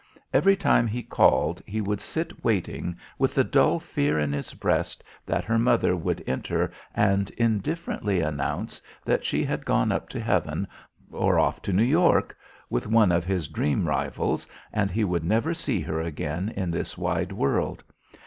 Every 0.33 0.55
time 0.55 0.87
he 0.87 1.03
called, 1.03 1.61
he 1.63 1.79
would 1.79 2.01
sit 2.01 2.43
waiting 2.43 2.97
with 3.19 3.35
the 3.35 3.43
dull 3.43 3.77
fear 3.79 4.17
in 4.17 4.33
his 4.33 4.55
breast 4.55 5.03
that 5.27 5.43
her 5.43 5.59
mother 5.59 5.95
would 5.95 6.23
enter 6.25 6.71
and 6.95 7.29
indifferently 7.37 8.19
announce 8.19 8.81
that 9.05 9.25
she 9.27 9.43
had 9.43 9.63
gone 9.63 9.91
up 9.91 10.09
to 10.09 10.19
heaven 10.19 10.67
or 11.11 11.37
off 11.37 11.61
to 11.61 11.71
New 11.71 11.83
York, 11.83 12.35
with 12.67 12.87
one 12.87 13.11
of 13.11 13.25
his 13.25 13.47
dream 13.47 13.87
rivals, 13.87 14.47
and 14.73 14.89
he 14.89 15.03
would 15.03 15.23
never 15.23 15.53
see 15.53 15.81
her 15.81 16.01
again 16.01 16.49
in 16.49 16.71
this 16.71 16.97
wide 16.97 17.31
world. 17.31 17.83